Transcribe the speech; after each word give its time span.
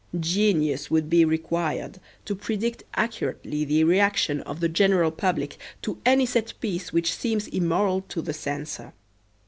Genius 0.19 0.89
would 0.89 1.11
be 1.11 1.23
required 1.23 1.99
to 2.25 2.33
predict 2.33 2.81
accurately 2.95 3.63
the 3.63 3.83
reaction 3.83 4.41
of 4.41 4.59
the 4.59 4.67
general 4.67 5.11
public 5.11 5.57
to 5.83 5.99
any 6.07 6.25
set 6.25 6.55
piece 6.59 6.91
which 6.91 7.13
seems 7.15 7.45
immoral 7.49 8.01
to 8.09 8.19
the 8.19 8.33
censor. 8.33 8.93